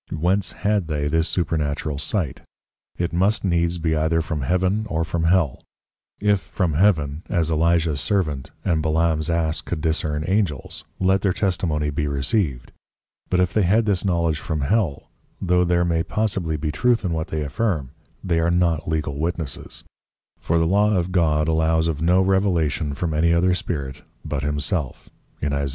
Whence 0.17 0.53
had 0.53 0.87
they 0.87 1.07
this 1.07 1.29
Supernatural 1.29 1.99
Sight? 1.99 2.41
It 2.97 3.13
must 3.13 3.43
needs 3.45 3.77
be 3.77 3.95
either 3.95 4.19
from 4.19 4.41
Heaven 4.41 4.87
or 4.89 5.03
from 5.03 5.25
Hell: 5.25 5.61
If 6.19 6.39
from 6.41 6.73
Heaven, 6.73 7.21
(as 7.29 7.51
Elisha's 7.51 8.01
Servant, 8.01 8.49
and 8.65 8.81
Balaam's 8.81 9.29
Ass 9.29 9.61
could 9.61 9.79
discern 9.79 10.25
Angels) 10.27 10.85
let 10.99 11.21
their 11.21 11.33
Testimony 11.33 11.91
be 11.91 12.07
received: 12.07 12.71
But 13.29 13.41
if 13.41 13.53
they 13.53 13.61
had 13.61 13.85
this 13.85 14.03
Knowledge 14.03 14.39
from 14.39 14.61
Hell, 14.61 15.03
tho' 15.39 15.63
there 15.63 15.85
may 15.85 16.01
possibly 16.01 16.57
be 16.57 16.71
truth 16.71 17.05
in 17.05 17.11
what 17.11 17.27
they 17.27 17.43
affirm, 17.43 17.91
they 18.23 18.39
are 18.39 18.49
not 18.49 18.87
legal 18.89 19.19
Witnesses: 19.19 19.83
For 20.39 20.57
the 20.57 20.65
Law 20.65 20.95
of 20.95 21.11
God 21.11 21.47
allows 21.47 21.87
of 21.87 22.01
no 22.01 22.21
Revelation 22.23 22.95
from 22.95 23.13
any 23.13 23.35
other 23.35 23.53
Spirit 23.53 24.01
but 24.25 24.41
himself, 24.41 25.11
_Isa. 25.43 25.69